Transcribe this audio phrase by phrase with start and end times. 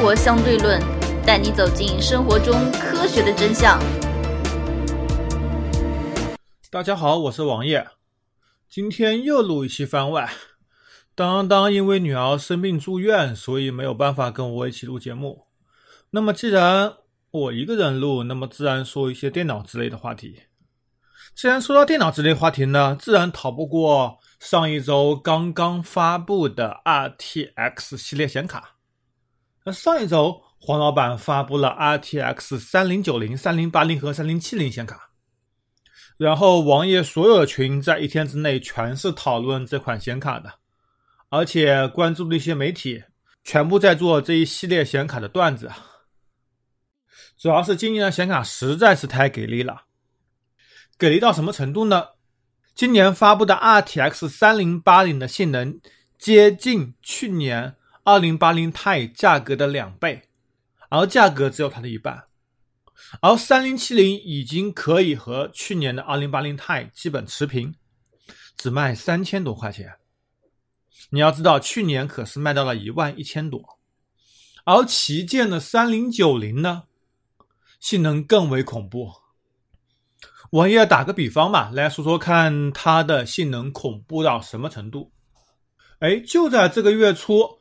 [0.00, 0.80] 活相对论》，
[1.26, 3.78] 带你走进生活中科学的真相。
[6.70, 7.86] 大家好，我是王爷，
[8.66, 10.32] 今天又录一期番外。
[11.14, 15.48] 当当因为女儿生病住院，所以没有办法跟我一起录节目。
[16.12, 16.94] 那么既然
[17.30, 20.44] 我一个人录，那么自然说一些电脑之类的话题。
[21.34, 28.76] 既然说到电脑之类话题呢，自然逃不过上一周刚刚发布的 RTX 系列显卡。
[29.72, 35.10] 上一周黄老板发布了 RTX 三零九零、三零八零和三零七零显卡，
[36.16, 40.52] 然后王爷所有的群在一天之内全是讨论这款显卡的，
[41.28, 43.02] 而且关注的一些媒体
[43.42, 45.70] 全部在做这一系列显卡的段子。
[47.38, 49.84] 主要是今年的显卡实在是太给力了。
[50.98, 52.08] 给力到什么程度呢？
[52.74, 55.80] 今年发布的 RTX 三零八零的性能
[56.18, 60.22] 接近去年二零八零 Ti 价格的两倍，
[60.88, 62.24] 而价格只有它的一半。
[63.20, 67.74] 而三零七零已经可以和去年的二零八零 Ti 基本持平，
[68.56, 69.94] 只卖三千多块钱。
[71.10, 73.78] 你要知道，去年可是卖到了一万一千多。
[74.64, 76.84] 而旗舰的三零九零呢，
[77.80, 79.12] 性能更为恐怖。
[80.50, 85.12] 我也打个比方嘛，来说说看它的性能恐怖到什么程度？
[86.00, 87.59] 哎，就在这个月初，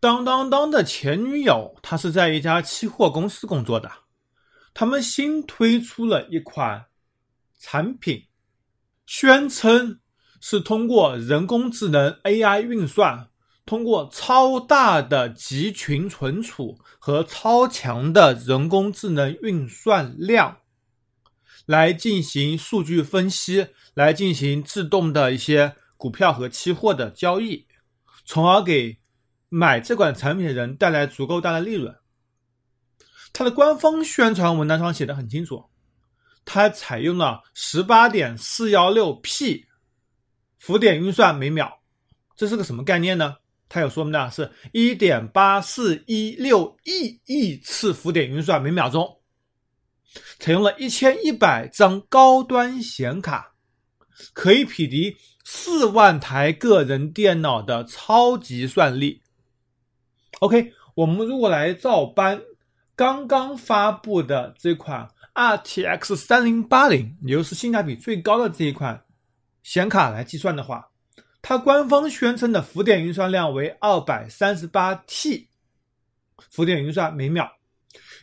[0.00, 3.92] 当当当的前女友，她是在一家期货公司工作的，
[4.72, 6.86] 他们新推出了一款
[7.58, 8.28] 产品，
[9.04, 10.00] 宣称
[10.40, 13.28] 是通过人工智能 AI 运算，
[13.66, 20.56] 通过超大的集群存储和超强的人工智能运算量。
[21.66, 27.66] 来进行数据分析，来进行自动的一些股票和期货的交易，
[28.24, 28.98] 从而给
[29.50, 31.94] 买这款产品的人带来足够大的利润。
[33.32, 35.64] 它的官方宣传文档上写的很清楚，
[36.44, 39.66] 它采用了十八点四幺六 P
[40.58, 41.80] 浮点运算每秒，
[42.36, 43.36] 这是个什么概念呢？
[43.68, 49.20] 它有说明的是一点八四一六亿亿次浮点运算每秒钟。
[50.40, 53.54] 采用了一千一百张高端显卡，
[54.32, 59.22] 可以匹敌四万台个人电脑的超级算力。
[60.40, 62.40] OK，我们如果来照搬
[62.96, 69.04] 刚刚发布的这款 RTX 三零八零，也就是性价比最高的这一款
[69.62, 70.88] 显卡来计算的话，
[71.42, 75.48] 它官方宣称的浮点运算量为二百三十八 T
[76.50, 77.52] 浮点运算每秒。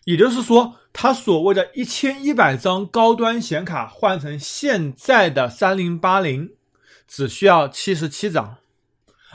[0.06, 6.56] 也就是说，它所谓的一千一百张高端显卡换成现在的三零八零，
[7.08, 8.58] 只需要七十七张，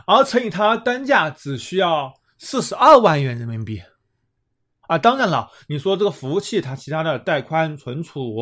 [0.06, 3.80] 而乘以它单价只需要四十二万元人民币。
[4.88, 8.36] 啊，当然了，你说这个服务器它其他的带宽、存储，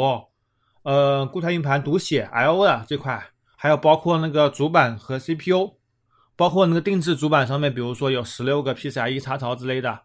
[0.82, 3.22] 呃，固态硬盘读写 I/O 的这块，
[3.56, 5.76] 还有包括那个主板和 CPU，
[6.34, 10.00] 包括那个定制主板上面，比如说有十六个 PCIe 插槽之类的，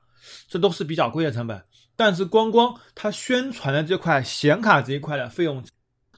[0.49, 1.63] 这都是比较贵的成本。
[1.95, 5.63] 但是光光它宣传的这块显卡这一块的费用，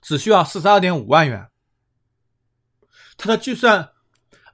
[0.02, 1.48] 只需要四十二点五万元。
[3.18, 3.92] 它的计算，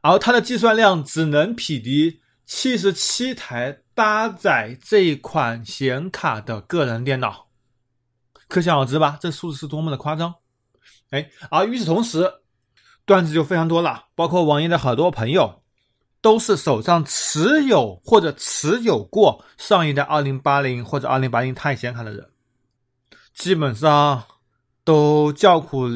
[0.01, 2.19] 而它的计算量只能匹敌
[2.55, 7.47] 七十七台搭载这一款显卡的个人电脑，
[8.47, 9.17] 可想而知吧？
[9.19, 10.35] 这数字是多么的夸张！
[11.09, 12.31] 哎，而与此同时，
[13.05, 15.63] 段子就非常多了，包括网易的好多朋友。
[16.21, 22.29] 都是手上持有或者持有过上一代二零八零或者二零八零钛显卡的人，
[23.33, 24.23] 基本上
[24.85, 25.87] 都叫苦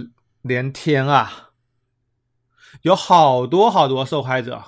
[0.41, 1.51] 连天啊！
[2.81, 4.62] 有好多好多受害者，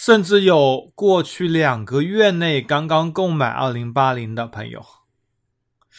[0.00, 4.82] 甚至有过去两个月内刚刚购买二零八零的朋友，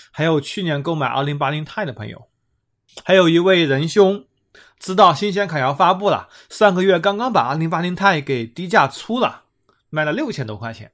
[0.10, 2.28] 还有去年购买二零八零钛的朋友，
[3.06, 4.26] 还有一位仁兄。
[4.80, 9.44] 知道新鲜卡要发布了，上个月刚刚把二零八零 Ti 给低价出了，
[9.92, 10.94] 卖了六千多块钱。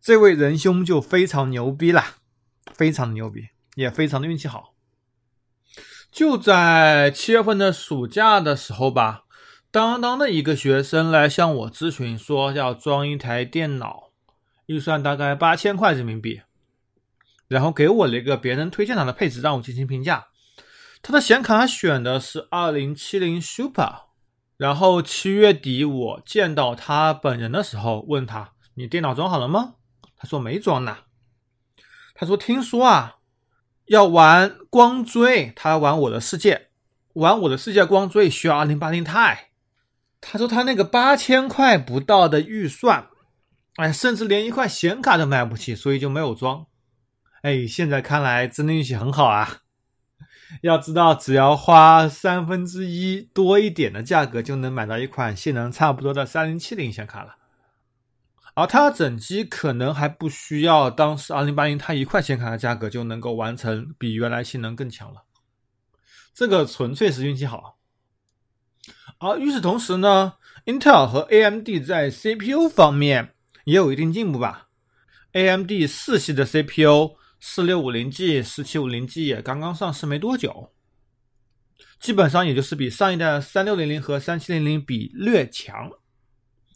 [0.00, 2.04] 这位仁兄就非常牛逼了，
[2.74, 4.74] 非常牛逼，也非常的运气好。
[6.10, 9.23] 就在七月份的暑假的时候吧，
[9.74, 14.10] 当当的一个学生来向我咨询，说要装一台电脑，
[14.66, 16.42] 预算大概八千块人民币，
[17.48, 20.28] 然后给我了一个别人推荐他的配置，让我进行评价。
[21.02, 24.02] 他的显卡选的是二零七零 Super，
[24.56, 29.74] 然后七月底我见到他本人的时候，问他：“你电脑装好了吗？”
[30.16, 30.98] 他说：“没装呢。”
[32.14, 33.16] 他说：“听说啊，
[33.86, 36.68] 要玩光追，他玩我的世界，
[37.14, 39.48] 玩我的世界光追需要二零八零 i。”
[40.26, 43.08] 他说他那个八千块不到的预算，
[43.76, 46.66] 哎，甚至连一块显卡都买不起，所以就没有装。
[47.42, 49.58] 哎，现在看来真的运气很好啊！
[50.62, 57.36] 要知道，只要花三分之一多一点的价格，就能买到一款性能差不多的三零七零显卡了。
[58.54, 65.24] 而它整机可能还不需要当时二零八零它一块显卡的价格就能够完成，比原来性能更强了。
[66.32, 67.78] 这个纯粹是运气好。
[69.18, 70.34] 而与此同时呢
[70.66, 73.34] ，Intel 和 AMD 在 CPU 方面
[73.64, 74.68] 也有一定进步吧。
[75.32, 80.72] AMD 四系的 CPU 四六五零 G、四七五零 G 也刚刚上市没多久，
[81.98, 85.90] 基本上也就是比上一代三六零零和三七零零比略强。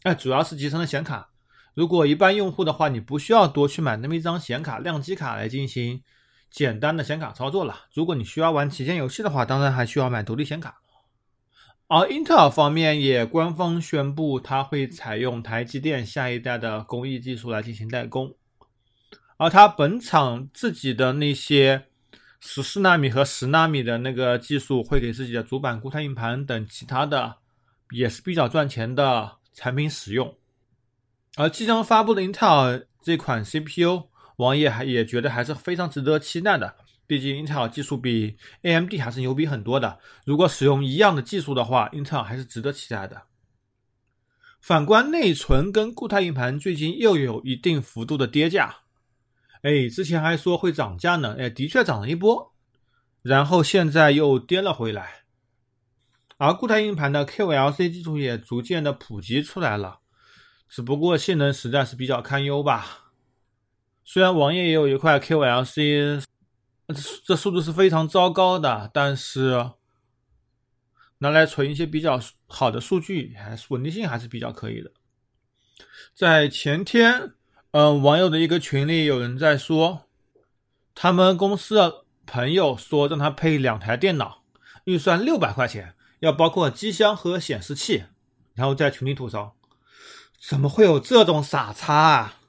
[0.03, 1.29] 哎，主要是集成了显卡。
[1.75, 6.01] 如果一般用户的话，你不需要多去买那么一张显卡、亮机卡来进行
[6.49, 7.85] 简单的显卡操作了。
[7.93, 10.81] 如果你需要玩旗舰游戏的话，当然还需要买独立显卡。
[11.91, 18.35] 而英特尔方面也官方宣布，它会采用台积电下一代的工艺技术来进行代工。
[19.37, 21.87] 而它本厂自己的那些
[22.39, 27.37] 十四纳米和十纳米的那个技术，会给自己的主板、固态硬盘等其他的
[27.89, 30.37] 也是比较赚钱的产品使用。
[31.37, 34.03] 而即将发布的英特尔这款 CPU，
[34.35, 36.75] 王爷还也觉得还是非常值得期待的。
[37.09, 39.97] 毕竟英特尔技术比 AMD 还是牛逼很多的。
[40.25, 43.23] 如果使用一样的技术的话，英特尔还是值得期待的。
[44.61, 48.81] 反观内存跟固态硬盘，最近又有一定幅度的跌价。
[49.63, 52.53] 哎，之前还说会涨价呢，哎，的确涨了一波，
[53.23, 55.23] 然后现在又跌了回来。
[56.37, 60.01] 而固态硬盘的 QLC 技术也逐渐的普及出来了。
[60.67, 63.13] 只不过性能实在是比较堪忧吧。
[64.03, 66.23] 虽然王爷也有一块 QLC，
[67.23, 69.71] 这速度是非常糟糕的，但是
[71.19, 74.91] 拿来存一些比较好的数据，还是稳定性还是比较可以的。
[76.13, 77.33] 在前天，
[77.71, 80.07] 嗯，网友的一个群里有人在说，
[80.95, 84.43] 他们公司的朋友说让他配两台电脑，
[84.85, 88.05] 预算六百块钱，要包括机箱和显示器，
[88.55, 89.55] 然后在群里吐槽。
[90.41, 92.39] 怎么会有这种傻叉啊！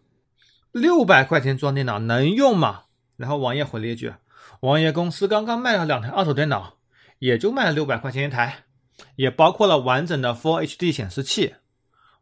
[0.71, 2.85] 六百块钱装电脑能用吗？
[3.17, 4.15] 然后王爷回了一句
[4.61, 6.77] ：“王爷公司刚刚卖了两台二手电脑，
[7.19, 8.65] 也就卖了六百块钱一台，
[9.17, 11.55] 也包括了完整的 Full HD 显示器，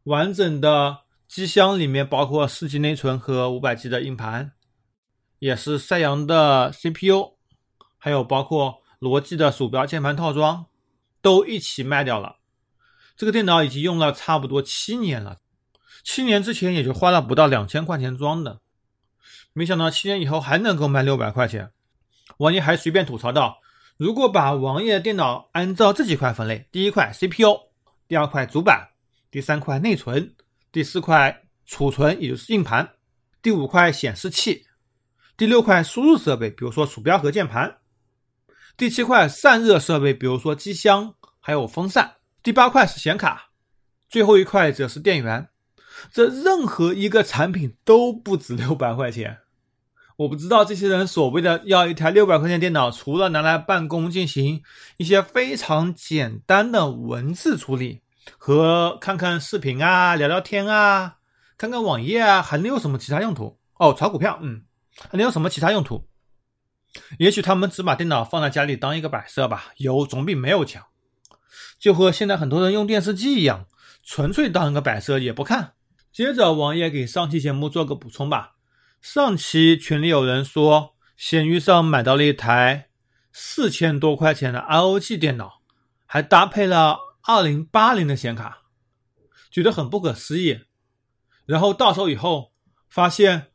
[0.05, 4.52] 完整的机箱里面包括四 G 内存和五百 G 的硬盘，
[5.40, 7.35] 也是赛扬的 CPU，
[7.99, 10.67] 还有包括罗技的鼠标键盘套装，
[11.20, 12.37] 都一起卖掉了。
[13.17, 15.38] 这个电脑已经用了差不多七年了。”
[16.05, 18.61] 七年之前也就花了不到两千块钱装的，
[19.52, 21.73] 没想到七年以后还能够卖六百块钱。
[22.37, 23.59] 王爷还随便吐槽道
[23.97, 27.59] ：“如果把王爷的电脑按照这几块分类，第一块 CPU，
[28.07, 28.91] 第二块主板，
[29.31, 30.35] 第三块内存，
[30.71, 32.89] 第四块储存，也就是硬盘，
[33.43, 34.67] 第五块显示器，
[35.37, 37.79] 第六块输入设备，比如说鼠标和键盘，
[38.77, 43.51] 第七块散热设备，比如说机箱还有风扇，第八块是显卡，
[44.09, 45.49] 最后一块则是电源。”
[46.13, 49.39] 这任何一个产品都不止六百块钱，
[50.19, 54.65] 我不知道这些人所谓的要一台六百块钱电脑，除了拿来办公进行
[54.97, 58.00] 一些非常简单的文字处理
[58.37, 61.19] 和看看视频啊、聊聊天啊、
[61.56, 63.60] 看看网页啊，还能有什么其他用途？
[63.77, 64.63] 哦，炒股票，嗯，
[65.08, 66.08] 还能有什么其他用途？
[67.20, 70.82] 也许他们只把电脑放在家里当一个摆设吧，有总比没有强。
[71.79, 73.67] 就和现在很多人用电视机一样，
[74.03, 75.75] 纯粹当一个摆设也不看。
[76.10, 78.55] 接着，王爷给上期节目做个补充吧。
[79.00, 82.90] 上期群里有人说，闲鱼上买到了一台
[83.32, 85.62] 四千多块钱的 ROG 电脑，
[86.05, 88.64] 还搭配了二零八零的显卡，
[89.50, 90.60] 觉得很不可思议。
[91.46, 92.52] 然后到手以后，
[92.88, 93.52] 发现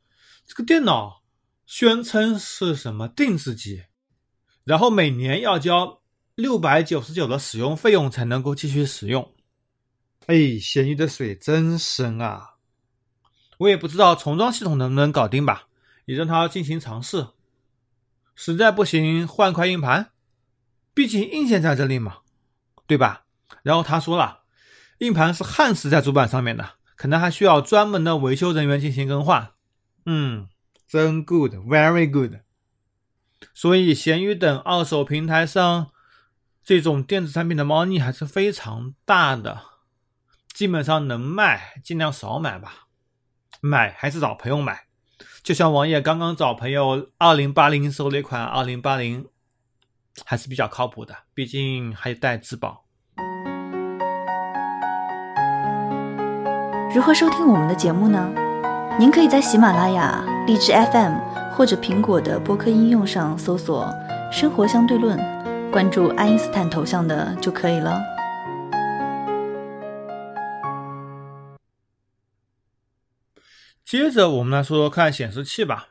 [0.48, 1.24] 这个电脑
[1.66, 3.84] 宣称是什么定制机，
[4.64, 6.02] 然后每年要交
[6.36, 9.34] 六百九十九的使用费用才能够继续使用。
[10.28, 12.53] 哎，咸鱼的水真深啊！
[13.64, 15.68] 我也不知道重装系统能不能搞定吧，
[16.06, 17.28] 也让他进行尝试。
[18.36, 20.12] 实在不行换块硬盘，
[20.94, 22.18] 毕竟硬件在这里嘛，
[22.86, 23.24] 对吧？
[23.62, 24.42] 然后他说了，
[24.98, 29.52] 硬盘是焊死在主板上面的，可能还需要专门的维修人员进行更换。
[30.06, 30.50] 嗯，
[30.86, 32.42] 真 good，very good。
[33.54, 35.92] 所以闲鱼等二手平台上
[36.64, 39.62] 这种电子产品的猫腻还是非常大的，
[40.54, 42.83] 基本上能卖尽量少买吧。
[43.66, 44.82] 买还是找朋友买，
[45.42, 49.26] 就像王爷刚刚找朋友二零八零收了一款二零八零，
[50.26, 52.84] 还是比较靠谱的，毕竟还带质保。
[56.94, 58.30] 如何收听我们的节目呢？
[59.00, 61.14] 您可以在喜马拉雅、荔枝 FM
[61.54, 63.90] 或者苹果的播客应用上搜索
[64.30, 65.18] “生活相对论”，
[65.72, 68.13] 关注爱因斯坦头像的就可以了。
[73.94, 75.90] 接着我们来说说看显示器吧。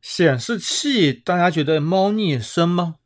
[0.00, 2.98] 显示器大家觉得猫腻深吗？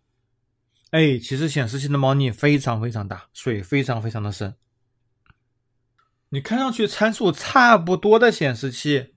[0.91, 4.55] 哎，其实显示器的猫腻非常非常大，水非常非常的深。
[6.29, 9.15] 你看上去参数差不多的显示器，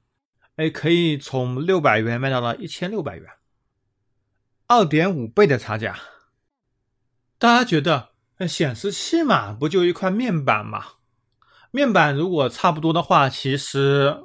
[0.55, 3.29] 哎，可以从六百元卖到了一千六百元，
[4.67, 5.99] 二点五倍的差价。
[7.37, 8.11] 大家觉得，
[8.47, 10.93] 显示器嘛，不就一块面板嘛？
[11.71, 14.23] 面板如果差不多的话，其实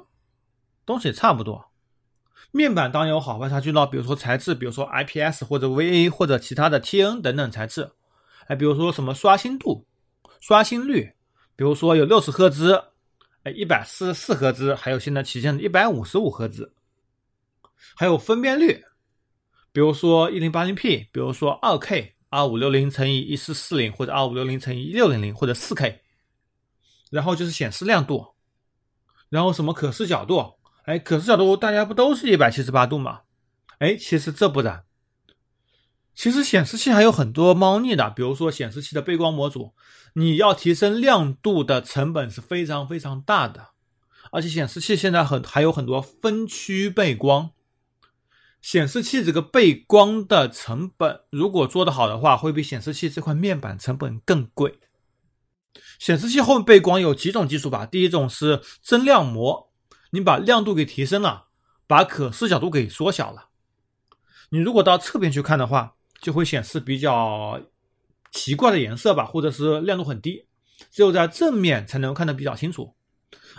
[0.85, 1.71] 东西差不多。
[2.51, 7.91] 面板当然有好坏差距了，比如说材质，比如说 IPS 或者 VA 或者其他的 TN 等等材质。
[8.47, 9.85] 哎，比如说什么刷新度、
[10.39, 11.13] 刷新率。
[11.55, 12.83] 比如说有六十赫兹，
[13.43, 16.73] 哎，一百四十四赫兹，还有现在旗舰的一百五十五赫兹，
[17.95, 18.83] 还有分辨率，
[19.71, 26.01] 比如说一零八零 P，比如说二 K，二五六零乘以一四四零，或者二五六零乘以一六零零，或者四 K，
[27.13, 28.33] 然后就是显示亮度，
[29.29, 30.55] 然后什么可视角度，
[30.85, 33.21] 哎，可视角度大家不都是一百七十八度吗？
[33.77, 34.83] 哎，其实这不然。
[36.15, 39.75] 其实显示器还有很多猫腻的，比如说显示器的背光模组，
[40.15, 43.69] 你要提升亮度的成本是非常非常大的，
[44.31, 47.51] 而且显示器现在很还有很多分区背光，
[48.59, 54.79] 显示器这个背光的成本如果做得好的话，会比显示器这块面板成本更贵。
[56.03, 59.71] 显示器后背光有几种技术吧，第一种是增亮膜，
[60.09, 61.45] 你把亮度给提升了，
[61.87, 63.45] 把可视角度给缩小了，
[64.49, 65.95] 你如果到侧边去看的话。
[66.21, 67.59] 就会显示比较
[68.31, 70.45] 奇怪的颜色吧，或者是亮度很低，
[70.89, 72.95] 只有在正面才能看得比较清楚。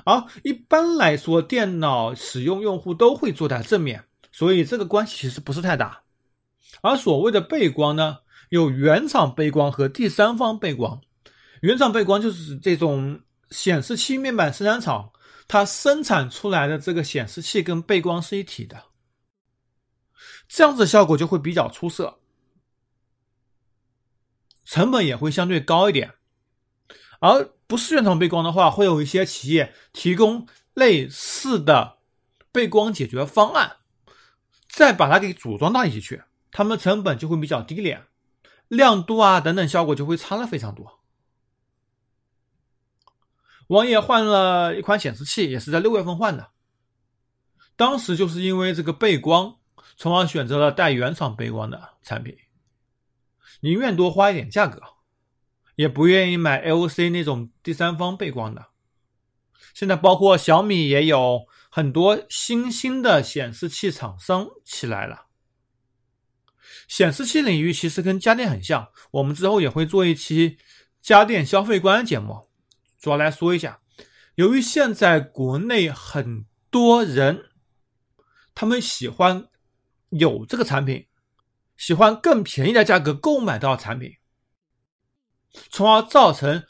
[0.07, 6.05] 而一般来说，电脑使用用户都会坐在正面，所以这个关系其实不是太大。
[6.81, 11.03] 而所谓的背光呢，有原厂背光和第三方背光。
[11.65, 15.11] 原厂背光就是这种显示器面板生产厂
[15.49, 18.85] 它生产出来的这个显示器跟背光是一体的，
[20.47, 22.21] 这样子效果就会比较出色。
[24.67, 26.13] 成本也会相对高一点，
[27.21, 31.97] 而不是原厂背光的话，会有一些企业提供类似的
[32.53, 33.79] 背光解决方案，
[34.69, 38.07] 再把它给组装到一起去，他们成本就会比较低廉，
[38.69, 41.01] 亮度啊等等效果就会差了非常多。
[43.69, 46.51] 王爷换了一款显示器，也是在六月份换的，
[47.77, 49.57] 当时就是因为这个背光，
[49.97, 52.37] 从而选择了带原厂背光的产品。
[53.61, 54.83] 宁愿多花一点价格，
[55.77, 58.67] 也不愿意买 LC 那种第三方背光的。
[59.73, 65.27] 现在包括小米也有很多新兴的显示器厂商起来了。
[66.87, 70.59] 显示器领域其实跟家电很像，我们之后也会做一期
[71.01, 72.51] 家电消费观节目，
[73.05, 73.79] 主要来说一下。
[74.37, 77.51] 由于现在国内很多人，
[78.55, 79.47] 他们喜欢
[80.09, 81.07] 有这个产品。
[81.77, 84.13] 喜欢更便宜的价格购买到产品，
[85.71, 86.63] 从而造成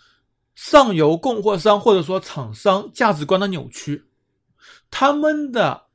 [0.55, 4.07] 上游供货商或者说厂商价值观的扭曲。
[4.91, 5.89] 他们的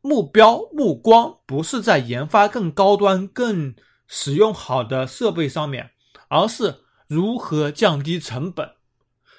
[0.00, 5.90] 目标目光不是在研发更高端、更使用好的设备上面，
[6.28, 8.66] 而是如何降低成本，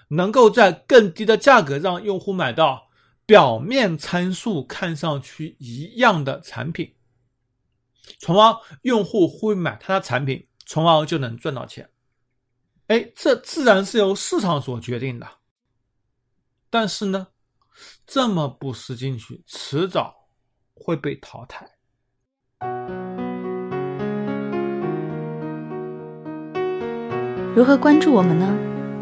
[0.10, 2.90] 能够在更低的价格让用户买到
[3.26, 6.94] 表面参数看上去一样的产品。
[8.20, 11.90] 从而用户会买他的产品，从而就能赚到钱。
[12.88, 15.28] 哎，这自然是由市场所决定的。
[16.72, 17.28] 但是呢，
[18.08, 20.28] 这么不思进取，迟早
[20.74, 21.70] 会被淘汰。
[27.56, 28.69] 如何关注我们呢？